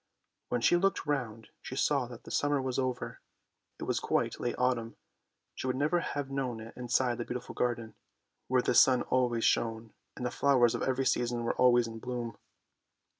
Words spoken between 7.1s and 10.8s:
the beautiful garden, where the sun always shone and the flowers